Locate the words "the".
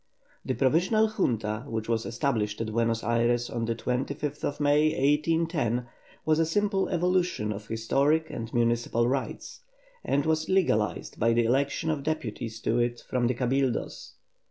0.43-0.55, 3.65-3.75, 11.33-11.43, 13.27-13.35